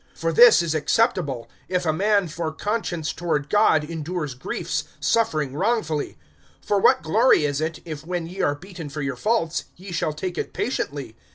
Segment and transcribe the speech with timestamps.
[0.17, 6.17] (19)For this is acceptable, if a man for conscience toward God[2:19] endures griefs, suffering wrongfully.
[6.67, 10.13] (20)For what glory is it, if when ye are beaten for your faults, ye shall
[10.13, 11.15] take it patiently?